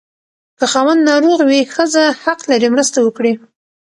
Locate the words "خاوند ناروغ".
0.71-1.39